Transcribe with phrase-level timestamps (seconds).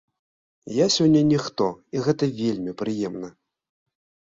[0.83, 1.67] Я сёння ніхто,
[1.97, 3.33] і гэта вельмі прыемна.